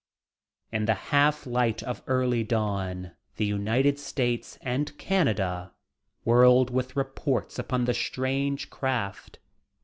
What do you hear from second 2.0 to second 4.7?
early dawn, the United States